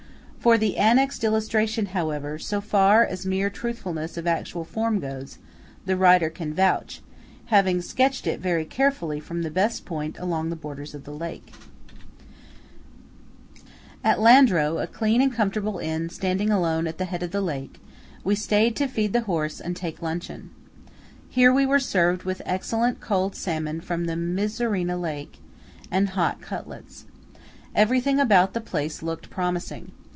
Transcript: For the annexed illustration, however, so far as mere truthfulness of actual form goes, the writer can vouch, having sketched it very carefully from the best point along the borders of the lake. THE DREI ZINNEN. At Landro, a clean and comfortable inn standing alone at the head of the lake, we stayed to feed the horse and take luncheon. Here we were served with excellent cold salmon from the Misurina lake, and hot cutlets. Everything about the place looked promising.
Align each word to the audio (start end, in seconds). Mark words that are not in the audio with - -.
For 0.43 0.57
the 0.57 0.73
annexed 0.77 1.23
illustration, 1.23 1.85
however, 1.85 2.39
so 2.39 2.61
far 2.61 3.05
as 3.05 3.27
mere 3.27 3.51
truthfulness 3.51 4.17
of 4.17 4.25
actual 4.25 4.65
form 4.65 4.97
goes, 4.99 5.37
the 5.85 5.95
writer 5.95 6.31
can 6.31 6.51
vouch, 6.51 7.03
having 7.45 7.79
sketched 7.79 8.25
it 8.25 8.39
very 8.39 8.65
carefully 8.65 9.19
from 9.19 9.43
the 9.43 9.51
best 9.51 9.85
point 9.85 10.17
along 10.17 10.49
the 10.49 10.55
borders 10.55 10.95
of 10.95 11.03
the 11.03 11.13
lake. 11.13 11.45
THE 11.45 11.51
DREI 13.59 13.61
ZINNEN. 13.61 14.03
At 14.03 14.17
Landro, 14.17 14.81
a 14.83 14.87
clean 14.87 15.21
and 15.21 15.31
comfortable 15.31 15.77
inn 15.77 16.09
standing 16.09 16.49
alone 16.49 16.87
at 16.87 16.97
the 16.97 17.05
head 17.05 17.21
of 17.21 17.29
the 17.29 17.39
lake, 17.41 17.79
we 18.23 18.33
stayed 18.33 18.75
to 18.77 18.87
feed 18.87 19.13
the 19.13 19.21
horse 19.21 19.59
and 19.61 19.75
take 19.75 20.01
luncheon. 20.01 20.49
Here 21.29 21.53
we 21.53 21.67
were 21.67 21.79
served 21.79 22.23
with 22.23 22.41
excellent 22.47 22.99
cold 22.99 23.35
salmon 23.35 23.79
from 23.79 24.05
the 24.05 24.13
Misurina 24.15 24.99
lake, 24.99 25.37
and 25.91 26.09
hot 26.09 26.41
cutlets. 26.41 27.05
Everything 27.75 28.19
about 28.19 28.53
the 28.55 28.59
place 28.61 29.03
looked 29.03 29.29
promising. 29.29 29.91